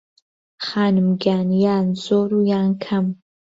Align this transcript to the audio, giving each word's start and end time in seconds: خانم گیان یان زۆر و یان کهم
خانم 0.65 1.07
گیان 1.23 1.49
یان 1.63 1.85
زۆر 2.03 2.29
و 2.37 2.39
یان 2.51 2.69
کهم 2.83 3.05